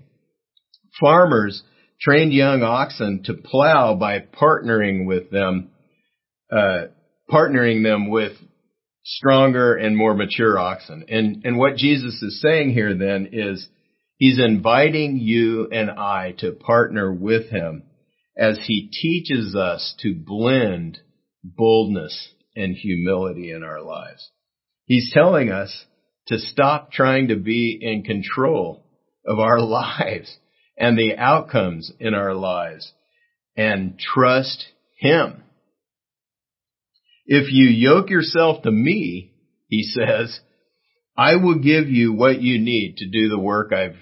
farmers 0.99 1.63
trained 2.01 2.33
young 2.33 2.63
oxen 2.63 3.23
to 3.25 3.33
plow 3.33 3.95
by 3.95 4.19
partnering 4.19 5.05
with 5.05 5.29
them, 5.29 5.71
uh, 6.51 6.85
partnering 7.29 7.83
them 7.83 8.09
with 8.09 8.33
stronger 9.03 9.75
and 9.75 9.97
more 9.97 10.13
mature 10.13 10.57
oxen. 10.57 11.05
And, 11.09 11.43
and 11.45 11.57
what 11.57 11.75
Jesus 11.75 12.21
is 12.21 12.41
saying 12.41 12.71
here 12.71 12.95
then 12.95 13.29
is 13.31 13.67
he's 14.17 14.39
inviting 14.39 15.17
you 15.17 15.67
and 15.71 15.89
I 15.89 16.33
to 16.39 16.51
partner 16.51 17.11
with 17.11 17.49
him 17.49 17.83
as 18.37 18.59
he 18.65 18.89
teaches 18.89 19.55
us 19.55 19.95
to 19.99 20.15
blend 20.15 20.99
boldness 21.43 22.29
and 22.55 22.75
humility 22.75 23.51
in 23.51 23.63
our 23.63 23.81
lives. 23.81 24.29
He's 24.85 25.11
telling 25.13 25.51
us 25.51 25.85
to 26.27 26.39
stop 26.39 26.91
trying 26.91 27.29
to 27.29 27.35
be 27.35 27.77
in 27.81 28.03
control 28.03 28.85
of 29.25 29.39
our 29.39 29.59
lives 29.59 30.37
and 30.79 30.97
the 30.97 31.17
outcomes 31.17 31.91
in 31.99 32.13
our 32.13 32.33
lives 32.33 32.91
and 33.55 33.99
trust 33.99 34.65
Him. 34.97 35.43
If 37.25 37.51
you 37.51 37.67
yoke 37.67 38.09
yourself 38.09 38.63
to 38.63 38.71
me, 38.71 39.33
he 39.67 39.83
says, 39.83 40.39
I 41.15 41.35
will 41.35 41.59
give 41.59 41.89
you 41.89 42.13
what 42.13 42.41
you 42.41 42.59
need 42.59 42.97
to 42.97 43.09
do 43.09 43.29
the 43.29 43.37
work 43.37 43.71
I've 43.71 43.97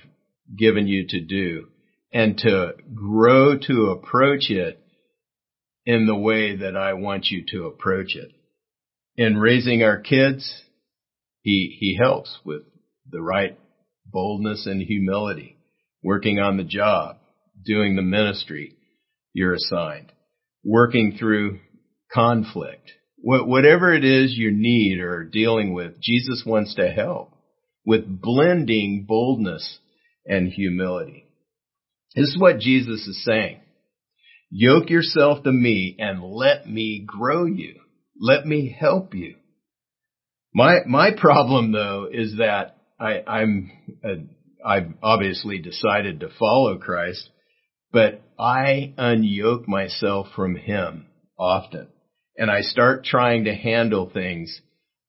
given 0.58 0.88
you 0.88 1.08
to 1.10 1.20
do 1.20 1.68
and 2.14 2.38
to 2.38 2.76
grow 2.96 3.58
to 3.58 3.88
approach 3.88 4.50
it 4.50 4.80
in 5.86 6.06
the 6.06 6.16
way 6.16 6.58
that 6.58 6.78
I 6.78 6.94
want 6.94 7.28
you 7.30 7.44
to 7.52 7.66
approach 7.66 8.16
it. 8.16 8.32
In 9.18 9.38
raising 9.38 9.84
our 9.84 10.00
kids, 10.00 10.62
he, 11.42 11.76
he 11.80 11.98
helps 12.00 12.38
with 12.46 12.62
the 13.10 13.22
right 13.22 13.58
boldness 14.06 14.66
and 14.68 14.82
humility, 14.82 15.57
working 16.04 16.40
on 16.40 16.58
the 16.58 16.64
job, 16.64 17.18
doing 17.66 17.96
the 17.96 18.02
ministry 18.02 18.76
you're 19.34 19.54
assigned, 19.54 20.12
working 20.64 21.16
through 21.18 21.60
conflict. 22.12 22.92
Whatever 23.20 23.94
it 23.94 24.06
is 24.06 24.36
you 24.38 24.52
need 24.52 25.00
or 25.00 25.24
dealing 25.26 25.74
with, 25.74 26.00
Jesus 26.02 26.44
wants 26.46 26.76
to 26.76 26.90
help 26.90 27.34
with 27.86 28.22
blending 28.22 29.06
boldness 29.08 29.80
and 30.26 30.48
humility. 30.52 31.26
This 32.16 32.30
is 32.30 32.38
what 32.40 32.60
Jesus 32.60 33.06
is 33.08 33.24
saying. 33.24 33.60
Yoke 34.50 34.90
yourself 34.90 35.44
to 35.44 35.52
me 35.52 35.96
and 36.00 36.24
let 36.24 36.68
me 36.68 37.04
grow 37.06 37.46
you. 37.46 37.76
Let 38.20 38.46
me 38.46 38.76
help 38.80 39.14
you. 39.14 39.36
My, 40.54 40.80
my 40.88 41.12
problem 41.16 41.72
though 41.72 42.08
is 42.12 42.38
that 42.38 42.78
I, 43.00 43.22
I'm, 43.28 43.72
a, 44.04 44.16
I've 44.66 44.94
obviously 45.02 45.60
decided 45.60 46.20
to 46.20 46.30
follow 46.40 46.78
Christ, 46.78 47.30
but 47.92 48.22
I 48.40 48.94
unyoke 48.98 49.68
myself 49.68 50.28
from 50.36 50.56
Him 50.56 51.08
often. 51.38 51.88
And 52.38 52.52
I 52.52 52.62
start 52.62 53.04
trying 53.04 53.46
to 53.46 53.56
handle 53.56 54.10
things 54.10 54.62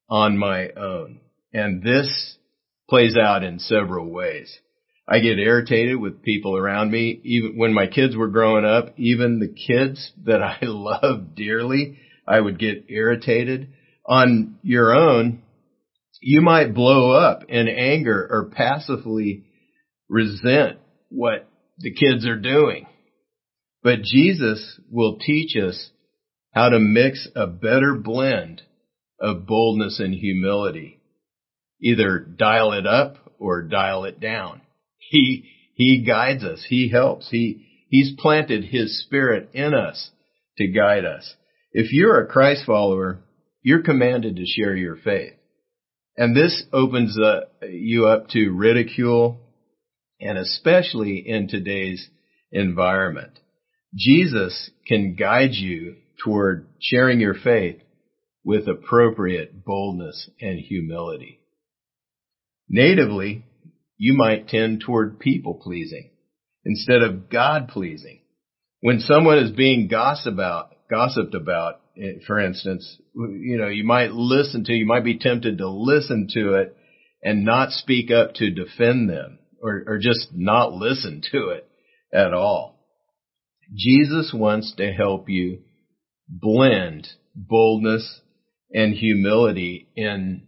on 0.09 0.38
my 0.38 0.71
own. 0.71 1.21
And 1.52 1.83
this 1.83 2.37
plays 2.88 3.17
out 3.17 3.45
in 3.45 3.59
several 3.59 4.11
ways. 4.11 4.59
I 5.07 5.21
get 5.21 5.38
irritated 5.38 5.97
with 5.97 6.23
people 6.23 6.57
around 6.57 6.90
me. 6.90 7.21
Even 7.25 7.57
when 7.57 7.73
my 7.73 7.87
kids 7.87 8.14
were 8.17 8.28
growing 8.28 8.64
up, 8.64 8.95
even 8.99 9.38
the 9.38 9.49
kids 9.49 10.12
that 10.25 10.43
I 10.43 10.59
love 10.62 11.35
dearly, 11.35 11.99
I 12.26 12.40
would 12.40 12.59
get 12.59 12.87
irritated. 12.88 13.73
On 14.07 14.59
your 14.62 14.95
own, 14.95 15.43
you 16.20 16.40
might 16.40 16.75
blow 16.75 17.12
up 17.12 17.44
in 17.48 17.68
anger 17.68 18.26
or 18.30 18.50
passively 18.54 19.44
resent 20.08 20.78
what 21.10 21.48
the 21.78 21.94
kids 21.94 22.26
are 22.26 22.38
doing. 22.38 22.87
But 23.82 24.02
Jesus 24.02 24.80
will 24.90 25.18
teach 25.18 25.56
us 25.56 25.90
how 26.52 26.70
to 26.70 26.78
mix 26.78 27.28
a 27.37 27.46
better 27.46 27.94
blend 27.94 28.62
of 29.20 29.46
boldness 29.46 30.00
and 30.00 30.14
humility. 30.14 31.00
Either 31.80 32.18
dial 32.18 32.72
it 32.72 32.87
up 32.87 33.16
or 33.38 33.62
dial 33.62 34.04
it 34.04 34.18
down. 34.18 34.60
He, 34.96 35.48
he 35.75 36.04
guides 36.04 36.42
us. 36.42 36.64
He 36.68 36.90
helps. 36.90 37.28
He, 37.30 37.87
he's 37.88 38.14
planted 38.18 38.64
his 38.64 39.02
spirit 39.04 39.50
in 39.52 39.75
us 39.75 40.10
to 40.56 40.66
guide 40.66 41.04
us. 41.04 41.34
If 41.72 41.92
you're 41.92 42.20
a 42.20 42.26
Christ 42.26 42.64
follower, 42.66 43.20
you're 43.62 43.82
commanded 43.82 44.37
to 44.37 44.44
share 44.44 44.75
your 44.75 44.96
faith. 44.96 45.38
And 46.18 46.37
this 46.37 46.64
opens 46.72 47.16
uh, 47.16 47.42
you 47.70 48.08
up 48.08 48.28
to 48.30 48.50
ridicule 48.50 49.38
and 50.20 50.37
especially 50.37 51.18
in 51.25 51.46
today's 51.46 52.10
environment. 52.50 53.38
Jesus 53.94 54.70
can 54.88 55.14
guide 55.14 55.52
you 55.52 55.94
toward 56.25 56.66
sharing 56.80 57.20
your 57.20 57.34
faith 57.34 57.80
with 58.44 58.66
appropriate 58.66 59.64
boldness 59.64 60.28
and 60.40 60.58
humility. 60.58 61.38
Natively, 62.68 63.44
you 63.96 64.14
might 64.14 64.48
tend 64.48 64.80
toward 64.80 65.20
people 65.20 65.60
pleasing 65.62 66.10
instead 66.64 67.00
of 67.00 67.30
God 67.30 67.68
pleasing. 67.68 68.22
When 68.80 68.98
someone 68.98 69.38
is 69.38 69.52
being 69.52 69.87
gossiped 69.87 70.34
about, 70.34 70.72
gossiped 70.90 71.34
about, 71.34 71.80
Eh, 72.00 72.21
for 72.26 72.38
instance, 72.38 72.99
you 73.14 73.59
know, 73.59 73.69
you 73.69 73.85
might 73.85 74.12
listen 74.12 74.64
to, 74.64 74.73
you 74.73 74.87
might 74.87 75.05
be 75.05 75.19
tempted 75.19 75.59
to 75.59 75.69
listen 75.69 76.28
to 76.35 76.55
it 76.55 76.76
and 77.23 77.45
not 77.45 77.73
speak 77.73 78.11
up 78.11 78.35
to 78.35 78.50
defend 78.50 79.11
them 79.11 79.38
or, 79.61 79.83
or 79.87 79.99
just 79.99 80.28
not 80.33 80.73
listen 80.73 81.23
to 81.33 81.49
it 81.50 81.69
at 82.12 82.33
all. 82.33 82.78
Jesus 83.75 84.33
wants 84.33 84.75
to 84.76 84.93
help 84.93 85.28
you 85.28 85.61
blend 86.28 87.09
boldness 87.35 88.21
and 88.73 88.95
humility 88.95 89.88
in 89.97 90.47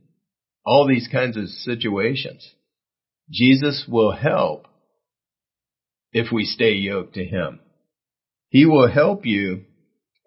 all 0.64 0.86
these 0.86 1.08
kinds 1.10 1.36
of 1.36 1.48
situations. 1.48 2.48
Jesus 3.30 3.84
will 3.88 4.12
help 4.12 4.66
if 6.12 6.32
we 6.32 6.44
stay 6.44 6.72
yoked 6.72 7.14
to 7.14 7.24
Him. 7.24 7.60
He 8.48 8.66
will 8.66 8.90
help 8.90 9.26
you 9.26 9.64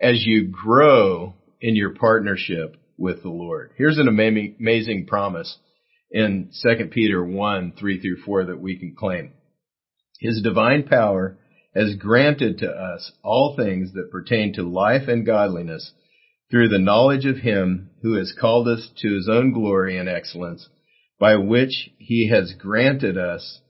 as 0.04 0.26
you 0.26 0.48
grow 0.48 1.34
in 1.62 1.76
your 1.76 1.96
partnership 1.96 2.76
with 2.98 3.24
the 3.24 3.30
Lord. 3.30 3.72
Here's 3.78 3.98
an 3.98 4.08
amazing 4.08 5.08
promise 5.08 5.58
in 6.12 6.52
2 6.62 6.86
Peter 6.92 7.24
1, 7.24 7.74
3 7.80 8.02
through 8.02 8.22
4 8.24 8.46
that 8.46 8.60
we 8.60 8.78
can 8.78 8.96
claim. 8.96 9.32
His 10.20 10.42
divine 10.44 10.84
power 10.84 11.38
has 11.74 11.96
granted 11.96 12.60
to 12.60 12.70
us 12.70 13.12
all 13.24 13.56
things 13.56 13.94
that 13.94 14.12
pertain 14.12 14.54
to 14.54 14.64
life 14.64 15.08
and 15.08 15.26
godliness 15.26 15.92
through 16.52 16.70
the 16.70 16.78
knowledge 16.78 17.26
of 17.26 17.38
Him 17.38 17.90
who 18.04 18.16
has 18.16 18.36
called 18.40 18.68
us 18.68 18.92
to 18.98 19.16
His 19.16 19.28
own 19.28 19.54
glory 19.54 19.98
and 19.98 20.08
excellence 20.08 20.68
by 21.24 21.38
which 21.38 21.90
he 22.00 22.30
has 22.30 22.54
granted 22.60 23.18
us, 23.18 23.62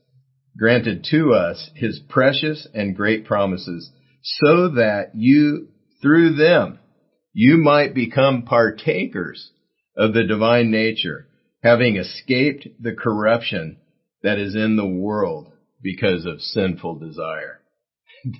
granted 0.58 1.06
to 1.08 1.32
us 1.32 1.70
his 1.76 2.00
precious 2.08 2.66
and 2.74 2.96
great 2.96 3.24
promises, 3.24 3.92
so 4.22 4.70
that 4.70 5.10
you, 5.14 5.68
through 6.04 6.34
them, 6.34 6.78
you 7.32 7.56
might 7.56 7.94
become 7.94 8.42
partakers 8.42 9.50
of 9.96 10.12
the 10.12 10.24
divine 10.24 10.70
nature, 10.70 11.26
having 11.62 11.96
escaped 11.96 12.68
the 12.78 12.92
corruption 12.92 13.78
that 14.22 14.38
is 14.38 14.54
in 14.54 14.76
the 14.76 14.86
world 14.86 15.50
because 15.82 16.26
of 16.26 16.40
sinful 16.40 16.98
desire. 16.98 17.60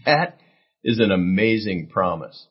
That 0.05 0.39
is 0.85 1.01
an 1.01 1.11
amazing 1.11 1.89
promise 1.91 2.47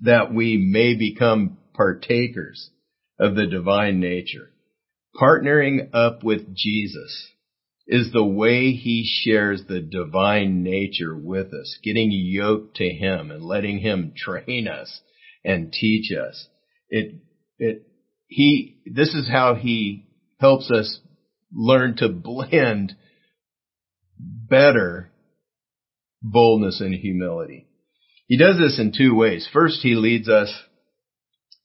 that 0.00 0.32
we 0.32 0.56
may 0.56 0.94
become 0.94 1.58
partakers 1.74 2.70
of 3.18 3.34
the 3.34 3.46
divine 3.46 4.00
nature. 4.00 4.50
Partnering 5.14 5.90
up 5.94 6.24
with 6.24 6.54
Jesus 6.54 7.28
is 7.86 8.10
the 8.12 8.24
way 8.24 8.72
he 8.72 9.08
shares 9.22 9.62
the 9.68 9.80
divine 9.80 10.62
nature 10.62 11.16
with 11.16 11.52
us, 11.52 11.78
getting 11.82 12.10
yoked 12.10 12.76
to 12.76 12.88
him 12.88 13.30
and 13.30 13.44
letting 13.44 13.78
him 13.78 14.12
train 14.16 14.66
us 14.66 15.00
and 15.44 15.72
teach 15.72 16.10
us. 16.12 16.48
It, 16.88 17.14
it, 17.58 17.86
he, 18.26 18.78
this 18.86 19.14
is 19.14 19.28
how 19.28 19.54
he 19.54 20.06
helps 20.40 20.70
us 20.70 20.98
learn 21.52 21.96
to 21.96 22.08
blend 22.08 22.94
better 24.18 25.12
boldness 26.22 26.80
and 26.80 26.94
humility. 26.94 27.68
He 28.26 28.36
does 28.36 28.58
this 28.58 28.80
in 28.80 28.92
two 28.96 29.14
ways. 29.14 29.48
First, 29.52 29.82
he 29.82 29.94
leads 29.94 30.28
us 30.28 30.52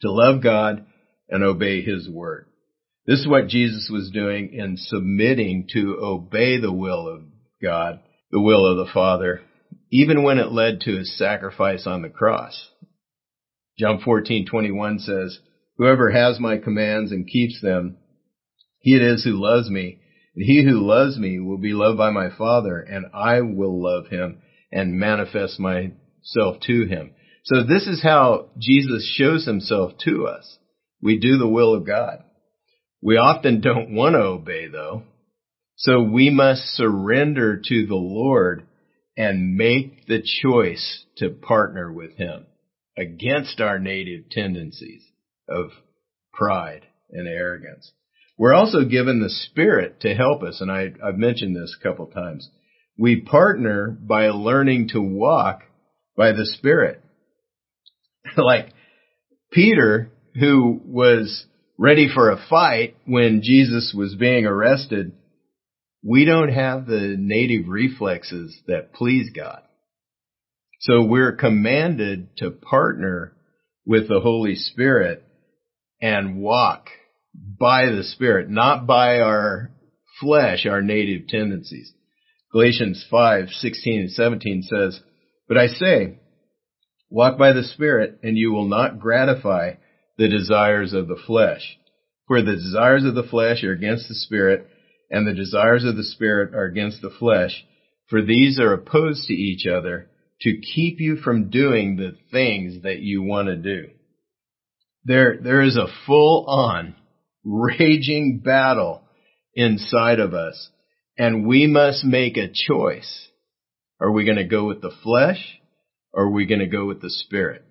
to 0.01 0.11
love 0.11 0.43
God 0.43 0.85
and 1.29 1.43
obey 1.43 1.81
his 1.81 2.07
word. 2.07 2.50
This 3.05 3.20
is 3.20 3.27
what 3.27 3.48
Jesus 3.48 3.89
was 3.91 4.12
doing 4.12 4.53
in 4.53 4.77
submitting 4.77 5.67
to 5.74 5.98
obey 6.01 6.60
the 6.60 6.72
will 6.72 7.08
of 7.08 7.22
God, 7.62 8.00
the 8.31 8.41
will 8.41 8.65
of 8.65 8.77
the 8.77 8.91
Father, 8.93 9.41
even 9.91 10.24
when 10.24 10.38
it 10.38 10.51
led 10.51 10.81
to 10.81 10.98
his 10.98 11.17
sacrifice 11.17 11.88
on 11.88 12.03
the 12.03 12.10
cross. 12.10 12.70
John 13.79 14.00
14:21 14.01 15.00
says, 15.00 15.39
"Whoever 15.77 16.12
has 16.12 16.39
my 16.39 16.58
commands 16.58 17.12
and 17.12 17.27
keeps 17.27 17.60
them, 17.62 17.98
he 18.79 18.96
it 18.96 19.01
is 19.01 19.24
who 19.24 19.41
loves 19.41 19.70
me, 19.70 19.98
and 20.36 20.46
he 20.46 20.62
who 20.62 20.86
loves 20.86 21.17
me 21.17 21.39
will 21.39 21.58
be 21.58 21.74
loved 21.74 21.98
by 21.98 22.12
my 22.12 22.29
Father, 22.29 22.79
and 22.79 23.08
I 23.13 23.41
will 23.41 23.81
love 23.81 24.10
him 24.10 24.41
and 24.72 25.00
manifest 25.00 25.60
myself 25.60 26.60
to 26.62 26.86
him." 26.86 27.12
So 27.43 27.63
this 27.63 27.88
is 27.88 28.03
how 28.03 28.51
Jesus 28.60 29.12
shows 29.15 29.46
himself 29.46 29.98
to 30.03 30.27
us. 30.27 30.60
We 31.01 31.17
do 31.17 31.38
the 31.38 31.50
will 31.50 31.74
of 31.74 31.86
God. 31.86 32.24
We 33.01 33.17
often 33.17 33.62
don't 33.62 33.93
want 33.93 34.13
to 34.13 34.22
obey 34.22 34.67
though. 34.67 35.03
So 35.75 36.01
we 36.01 36.29
must 36.29 36.62
surrender 36.75 37.58
to 37.58 37.86
the 37.88 37.96
Lord 37.96 38.67
and 39.17 39.55
make 39.55 40.05
the 40.05 40.22
choice 40.43 41.05
to 41.17 41.29
partner 41.29 41.91
with 41.91 42.15
Him 42.17 42.46
against 42.98 43.60
our 43.60 43.79
native 43.79 44.29
tendencies 44.29 45.03
of 45.50 45.72
pride 46.34 46.86
and 47.10 47.27
arrogance. 47.27 47.91
We're 48.38 48.53
also 48.53 48.86
given 48.86 49.22
the 49.22 49.29
Spirit 49.29 50.01
to 50.01 50.15
help 50.15 50.43
us, 50.43 50.62
and 50.62 50.72
I, 50.72 50.91
have 51.03 51.17
mentioned 51.17 51.55
this 51.55 51.75
a 51.79 51.84
couple 51.84 52.08
times. 52.08 52.50
We 52.98 53.22
partner 53.22 53.98
by 54.00 54.29
learning 54.29 54.89
to 54.89 55.01
walk 55.01 55.63
by 56.15 56.31
the 56.31 56.46
Spirit. 56.46 57.03
like 58.38 58.74
Peter, 59.51 60.12
who 60.39 60.79
was 60.86 61.46
ready 61.81 62.07
for 62.13 62.29
a 62.29 62.38
fight 62.47 62.95
when 63.07 63.41
Jesus 63.41 63.91
was 63.97 64.13
being 64.13 64.45
arrested, 64.45 65.13
we 66.03 66.25
don't 66.25 66.53
have 66.53 66.85
the 66.85 67.15
native 67.17 67.67
reflexes 67.67 68.55
that 68.67 68.93
please 68.93 69.31
God. 69.35 69.63
So 70.81 71.03
we're 71.03 71.35
commanded 71.35 72.38
to 72.38 72.51
partner 72.51 73.33
with 73.83 74.07
the 74.07 74.19
Holy 74.19 74.53
Spirit 74.53 75.25
and 76.00 76.39
walk 76.39 76.89
by 77.33 77.88
the 77.88 78.03
Spirit, 78.03 78.47
not 78.47 78.85
by 78.85 79.19
our 79.19 79.71
flesh, 80.19 80.67
our 80.67 80.83
native 80.83 81.27
tendencies. 81.29 81.91
Galatians 82.51 83.03
5, 83.09 83.50
16 83.50 84.01
and 84.01 84.11
17 84.11 84.67
says, 84.69 85.00
But 85.47 85.57
I 85.57 85.65
say, 85.65 86.19
walk 87.09 87.39
by 87.39 87.53
the 87.53 87.63
Spirit 87.63 88.20
and 88.22 88.37
you 88.37 88.51
will 88.51 88.67
not 88.67 89.00
gratify 89.00 89.74
the 90.17 90.27
desires 90.27 90.93
of 90.93 91.07
the 91.07 91.19
flesh. 91.27 91.77
For 92.27 92.41
the 92.41 92.55
desires 92.55 93.03
of 93.03 93.15
the 93.15 93.24
flesh 93.24 93.63
are 93.63 93.71
against 93.71 94.07
the 94.07 94.15
spirit, 94.15 94.67
and 95.09 95.27
the 95.27 95.33
desires 95.33 95.83
of 95.83 95.95
the 95.95 96.03
spirit 96.03 96.53
are 96.55 96.65
against 96.65 97.01
the 97.01 97.09
flesh. 97.09 97.65
For 98.09 98.21
these 98.21 98.59
are 98.59 98.74
opposed 98.74 99.27
to 99.27 99.33
each 99.33 99.65
other 99.65 100.09
to 100.41 100.59
keep 100.59 101.00
you 101.00 101.17
from 101.17 101.50
doing 101.50 101.95
the 101.95 102.15
things 102.31 102.83
that 102.83 103.00
you 103.00 103.21
want 103.21 103.47
to 103.47 103.55
do. 103.55 103.89
There, 105.03 105.39
there 105.41 105.61
is 105.61 105.77
a 105.77 105.91
full 106.05 106.45
on 106.47 106.95
raging 107.43 108.41
battle 108.43 109.01
inside 109.53 110.19
of 110.19 110.33
us, 110.33 110.69
and 111.17 111.47
we 111.47 111.67
must 111.67 112.03
make 112.03 112.37
a 112.37 112.51
choice. 112.53 113.27
Are 114.00 114.11
we 114.11 114.25
going 114.25 114.37
to 114.37 114.43
go 114.43 114.65
with 114.65 114.81
the 114.81 114.93
flesh 115.03 115.59
or 116.13 116.24
are 116.24 116.31
we 116.31 116.45
going 116.45 116.59
to 116.59 116.67
go 116.67 116.85
with 116.85 117.01
the 117.01 117.09
spirit? 117.09 117.63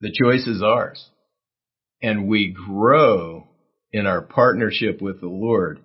The 0.00 0.12
choice 0.12 0.46
is 0.46 0.62
ours. 0.62 1.08
And 2.02 2.28
we 2.28 2.52
grow 2.52 3.48
in 3.92 4.06
our 4.06 4.20
partnership 4.20 5.00
with 5.00 5.20
the 5.20 5.28
Lord 5.28 5.80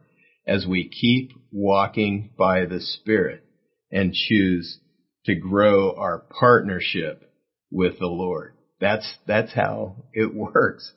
as 0.48 0.66
we 0.66 0.90
keep 0.90 1.32
walking 1.52 2.32
by 2.38 2.66
the 2.66 2.82
Spirit 2.82 3.44
and 3.92 4.14
choose 4.14 4.80
to 5.26 5.36
grow 5.36 5.96
our 5.96 6.24
partnership 6.40 7.32
with 7.72 8.00
the 8.00 8.08
Lord. 8.08 8.56
That's, 8.82 9.08
that's 9.28 9.54
how 9.54 10.06
it 10.14 10.34
works. 10.34 10.92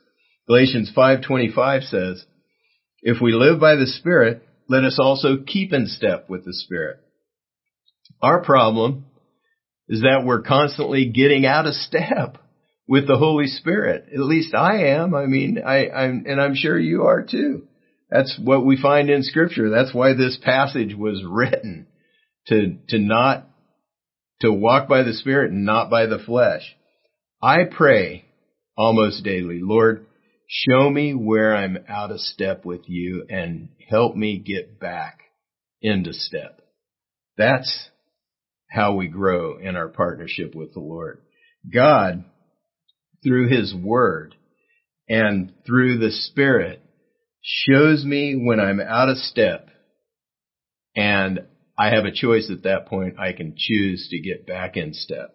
Galatians 0.46 0.90
5:25 0.96 1.84
says, 1.84 2.26
"If 3.02 3.20
we 3.20 3.32
live 3.32 3.60
by 3.60 3.76
the 3.76 3.86
Spirit, 3.86 4.42
let 4.68 4.84
us 4.84 4.98
also 4.98 5.38
keep 5.38 5.72
in 5.72 5.86
step 5.86 6.28
with 6.28 6.44
the 6.44 6.54
Spirit." 6.54 6.98
Our 8.20 8.42
problem 8.42 9.06
is 9.88 10.02
that 10.02 10.24
we're 10.24 10.42
constantly 10.42 11.06
getting 11.06 11.46
out 11.46 11.66
of 11.66 11.74
step 11.74 12.38
with 12.86 13.06
the 13.06 13.16
Holy 13.16 13.46
Spirit. 13.46 14.06
At 14.12 14.20
least 14.20 14.54
I 14.54 14.88
am. 14.88 15.14
I 15.14 15.26
mean, 15.26 15.60
I, 15.64 15.88
I'm, 15.88 16.24
and 16.26 16.40
I'm 16.40 16.54
sure 16.54 16.78
you 16.78 17.04
are 17.04 17.22
too. 17.22 17.66
That's 18.10 18.38
what 18.42 18.64
we 18.64 18.80
find 18.80 19.08
in 19.08 19.22
scripture. 19.22 19.70
That's 19.70 19.94
why 19.94 20.12
this 20.12 20.38
passage 20.42 20.94
was 20.94 21.24
written 21.26 21.86
to, 22.48 22.76
to 22.88 22.98
not, 22.98 23.48
to 24.40 24.52
walk 24.52 24.88
by 24.88 25.02
the 25.02 25.14
Spirit 25.14 25.52
and 25.52 25.64
not 25.64 25.88
by 25.90 26.06
the 26.06 26.18
flesh. 26.18 26.62
I 27.40 27.64
pray 27.70 28.26
almost 28.76 29.24
daily, 29.24 29.60
Lord, 29.62 30.06
show 30.46 30.90
me 30.90 31.14
where 31.14 31.56
I'm 31.56 31.78
out 31.88 32.10
of 32.10 32.20
step 32.20 32.64
with 32.64 32.82
you 32.86 33.24
and 33.30 33.70
help 33.88 34.14
me 34.14 34.38
get 34.38 34.78
back 34.78 35.20
into 35.80 36.12
step. 36.12 36.60
That's 37.38 37.88
how 38.70 38.94
we 38.94 39.08
grow 39.08 39.58
in 39.58 39.76
our 39.76 39.88
partnership 39.88 40.54
with 40.54 40.74
the 40.74 40.80
Lord. 40.80 41.22
God 41.72 42.24
through 43.22 43.48
His 43.48 43.74
Word 43.74 44.34
and 45.08 45.52
through 45.66 45.98
the 45.98 46.10
Spirit 46.10 46.82
shows 47.42 48.04
me 48.04 48.34
when 48.34 48.60
I'm 48.60 48.80
out 48.80 49.08
of 49.08 49.16
step 49.18 49.68
and 50.94 51.40
I 51.78 51.88
have 51.94 52.04
a 52.04 52.12
choice 52.12 52.50
at 52.50 52.64
that 52.64 52.86
point. 52.86 53.18
I 53.18 53.32
can 53.32 53.54
choose 53.56 54.08
to 54.10 54.20
get 54.20 54.46
back 54.46 54.76
in 54.76 54.94
step. 54.94 55.34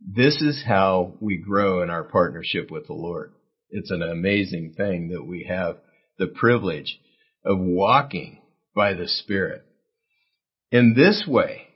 This 0.00 0.40
is 0.40 0.64
how 0.66 1.14
we 1.20 1.36
grow 1.36 1.82
in 1.82 1.90
our 1.90 2.04
partnership 2.04 2.70
with 2.70 2.86
the 2.86 2.94
Lord. 2.94 3.32
It's 3.70 3.90
an 3.90 4.02
amazing 4.02 4.74
thing 4.76 5.08
that 5.08 5.24
we 5.24 5.46
have 5.48 5.76
the 6.18 6.26
privilege 6.26 6.98
of 7.44 7.58
walking 7.58 8.40
by 8.74 8.94
the 8.94 9.08
Spirit. 9.08 9.64
In 10.70 10.94
this 10.94 11.24
way, 11.26 11.68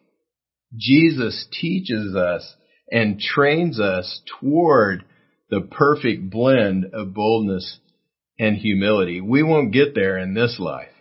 Jesus 0.76 1.46
teaches 1.52 2.14
us 2.14 2.54
and 2.94 3.18
trains 3.18 3.80
us 3.80 4.20
toward 4.38 5.04
the 5.50 5.62
perfect 5.62 6.30
blend 6.30 6.84
of 6.94 7.12
boldness 7.12 7.80
and 8.38 8.56
humility. 8.56 9.20
We 9.20 9.42
won't 9.42 9.72
get 9.72 9.96
there 9.96 10.16
in 10.16 10.34
this 10.34 10.60
life, 10.60 10.94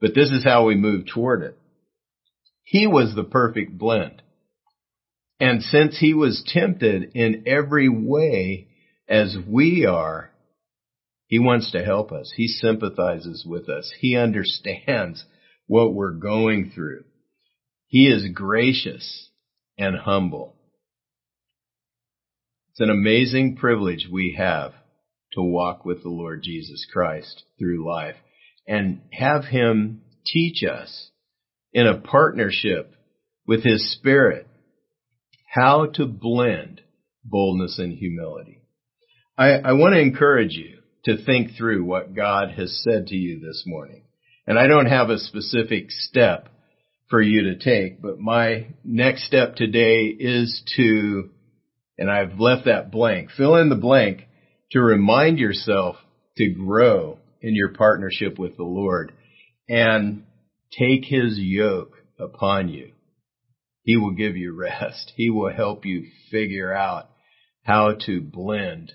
but 0.00 0.14
this 0.14 0.30
is 0.30 0.42
how 0.42 0.64
we 0.64 0.74
move 0.74 1.04
toward 1.06 1.42
it. 1.42 1.58
He 2.62 2.86
was 2.86 3.14
the 3.14 3.24
perfect 3.24 3.76
blend. 3.76 4.22
And 5.38 5.62
since 5.62 5.98
he 5.98 6.14
was 6.14 6.42
tempted 6.46 7.10
in 7.14 7.44
every 7.46 7.90
way 7.90 8.68
as 9.06 9.36
we 9.46 9.84
are, 9.84 10.30
he 11.26 11.38
wants 11.38 11.72
to 11.72 11.84
help 11.84 12.10
us. 12.10 12.32
He 12.34 12.48
sympathizes 12.48 13.44
with 13.46 13.68
us. 13.68 13.92
He 14.00 14.16
understands 14.16 15.22
what 15.66 15.92
we're 15.92 16.12
going 16.12 16.72
through. 16.74 17.04
He 17.86 18.06
is 18.06 18.32
gracious 18.32 19.28
and 19.76 19.94
humble. 19.94 20.53
It's 22.74 22.80
an 22.80 22.90
amazing 22.90 23.54
privilege 23.54 24.08
we 24.10 24.34
have 24.36 24.72
to 25.34 25.42
walk 25.42 25.84
with 25.84 26.02
the 26.02 26.08
Lord 26.08 26.42
Jesus 26.42 26.84
Christ 26.92 27.44
through 27.56 27.88
life 27.88 28.16
and 28.66 29.00
have 29.12 29.44
Him 29.44 30.00
teach 30.26 30.64
us 30.64 31.10
in 31.72 31.86
a 31.86 32.00
partnership 32.00 32.92
with 33.46 33.62
His 33.62 33.92
Spirit 33.92 34.48
how 35.46 35.86
to 35.94 36.04
blend 36.04 36.80
boldness 37.24 37.78
and 37.78 37.96
humility. 37.96 38.60
I, 39.38 39.50
I 39.52 39.72
want 39.74 39.94
to 39.94 40.00
encourage 40.00 40.54
you 40.54 40.78
to 41.04 41.24
think 41.24 41.52
through 41.56 41.84
what 41.84 42.16
God 42.16 42.50
has 42.56 42.82
said 42.82 43.06
to 43.06 43.14
you 43.14 43.38
this 43.38 43.62
morning 43.68 44.02
And 44.48 44.58
I 44.58 44.66
don't 44.66 44.86
have 44.86 45.10
a 45.10 45.20
specific 45.20 45.92
step 45.92 46.48
for 47.08 47.22
you 47.22 47.54
to 47.54 47.56
take, 47.56 48.02
but 48.02 48.18
my 48.18 48.74
next 48.82 49.28
step 49.28 49.54
today 49.54 50.06
is 50.06 50.60
to, 50.76 51.30
and 51.98 52.10
I've 52.10 52.38
left 52.40 52.64
that 52.66 52.90
blank, 52.90 53.30
fill 53.36 53.56
in 53.56 53.68
the 53.68 53.76
blank 53.76 54.26
to 54.72 54.80
remind 54.80 55.38
yourself 55.38 55.96
to 56.36 56.50
grow 56.50 57.18
in 57.40 57.54
your 57.54 57.74
partnership 57.74 58.38
with 58.38 58.56
the 58.56 58.64
Lord 58.64 59.12
and 59.68 60.24
take 60.76 61.04
his 61.04 61.38
yoke 61.38 61.96
upon 62.18 62.68
you. 62.68 62.92
He 63.82 63.96
will 63.96 64.12
give 64.12 64.36
you 64.36 64.54
rest. 64.58 65.12
He 65.14 65.30
will 65.30 65.52
help 65.52 65.84
you 65.84 66.06
figure 66.30 66.72
out 66.72 67.10
how 67.62 67.96
to 68.06 68.20
blend 68.20 68.92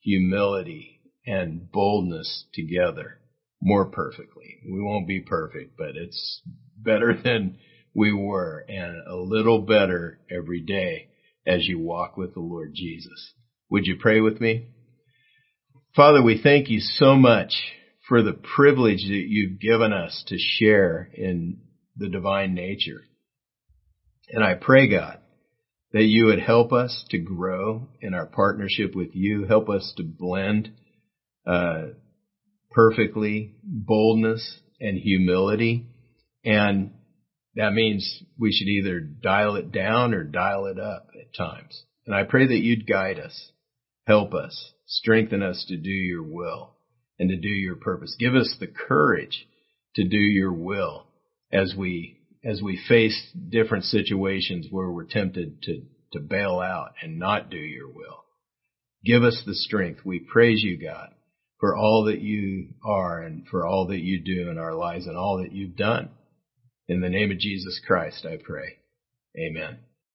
humility 0.00 1.00
and 1.26 1.70
boldness 1.70 2.44
together 2.54 3.18
more 3.60 3.86
perfectly. 3.86 4.58
We 4.70 4.80
won't 4.80 5.08
be 5.08 5.20
perfect, 5.20 5.76
but 5.76 5.96
it's 5.96 6.42
better 6.76 7.18
than 7.24 7.58
we 7.94 8.12
were 8.12 8.64
and 8.68 9.06
a 9.06 9.16
little 9.16 9.62
better 9.62 10.20
every 10.30 10.60
day 10.60 11.08
as 11.46 11.66
you 11.66 11.78
walk 11.78 12.16
with 12.16 12.34
the 12.34 12.40
Lord 12.40 12.72
Jesus. 12.74 13.32
Would 13.70 13.86
you 13.86 13.96
pray 13.98 14.20
with 14.20 14.40
me? 14.40 14.68
Father, 15.94 16.22
we 16.22 16.40
thank 16.42 16.68
you 16.68 16.80
so 16.80 17.14
much 17.14 17.54
for 18.08 18.22
the 18.22 18.32
privilege 18.32 19.02
that 19.08 19.24
you've 19.28 19.58
given 19.60 19.92
us 19.92 20.24
to 20.28 20.36
share 20.38 21.08
in 21.14 21.58
the 21.96 22.08
divine 22.08 22.54
nature. 22.54 23.02
And 24.28 24.44
I 24.44 24.54
pray, 24.54 24.88
God, 24.88 25.18
that 25.92 26.04
you 26.04 26.26
would 26.26 26.40
help 26.40 26.72
us 26.72 27.04
to 27.10 27.18
grow 27.18 27.88
in 28.00 28.14
our 28.14 28.26
partnership 28.26 28.94
with 28.94 29.10
you, 29.14 29.44
help 29.46 29.68
us 29.68 29.92
to 29.96 30.04
blend 30.04 30.70
uh, 31.46 31.86
perfectly 32.70 33.54
boldness 33.62 34.60
and 34.80 34.98
humility. 34.98 35.86
And 36.44 36.92
that 37.56 37.72
means 37.72 38.22
we 38.38 38.52
should 38.52 38.68
either 38.68 39.00
dial 39.00 39.56
it 39.56 39.72
down 39.72 40.14
or 40.14 40.22
dial 40.24 40.66
it 40.66 40.78
up 40.78 41.08
at 41.18 41.34
times. 41.34 41.84
And 42.06 42.14
I 42.14 42.22
pray 42.22 42.46
that 42.46 42.58
you'd 42.58 42.86
guide 42.86 43.18
us, 43.18 43.50
help 44.06 44.34
us, 44.34 44.72
strengthen 44.86 45.42
us 45.42 45.64
to 45.68 45.76
do 45.76 45.90
your 45.90 46.22
will 46.22 46.76
and 47.18 47.30
to 47.30 47.36
do 47.36 47.48
your 47.48 47.76
purpose. 47.76 48.14
Give 48.18 48.34
us 48.34 48.54
the 48.60 48.66
courage 48.66 49.46
to 49.96 50.04
do 50.06 50.18
your 50.18 50.52
will 50.52 51.06
as 51.52 51.74
we 51.76 52.20
as 52.44 52.62
we 52.62 52.78
face 52.88 53.32
different 53.48 53.84
situations 53.84 54.68
where 54.70 54.90
we're 54.90 55.04
tempted 55.04 55.62
to 55.62 55.82
to 56.12 56.20
bail 56.20 56.60
out 56.60 56.92
and 57.02 57.18
not 57.18 57.50
do 57.50 57.56
your 57.56 57.88
will. 57.88 58.24
Give 59.04 59.22
us 59.24 59.42
the 59.46 59.54
strength. 59.54 60.00
We 60.04 60.20
praise 60.20 60.62
you, 60.62 60.78
God, 60.80 61.10
for 61.58 61.74
all 61.74 62.04
that 62.04 62.20
you 62.20 62.74
are 62.84 63.22
and 63.22 63.46
for 63.48 63.66
all 63.66 63.88
that 63.88 64.00
you 64.00 64.22
do 64.22 64.50
in 64.50 64.58
our 64.58 64.74
lives 64.74 65.06
and 65.06 65.16
all 65.16 65.38
that 65.38 65.52
you've 65.52 65.76
done. 65.76 66.10
In 66.88 67.00
the 67.00 67.08
name 67.08 67.30
of 67.32 67.38
Jesus 67.38 67.80
Christ, 67.86 68.26
I 68.26 68.38
pray. 68.42 68.76
Amen. 69.38 69.85